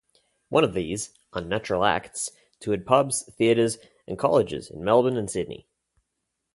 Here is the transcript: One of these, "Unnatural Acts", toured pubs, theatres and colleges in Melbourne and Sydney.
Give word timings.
One 0.49 0.63
of 0.63 0.73
these, 0.73 1.13
"Unnatural 1.33 1.83
Acts", 1.85 2.31
toured 2.59 2.87
pubs, 2.87 3.21
theatres 3.35 3.77
and 4.07 4.17
colleges 4.17 4.71
in 4.71 4.83
Melbourne 4.83 5.15
and 5.15 5.29
Sydney. 5.29 5.67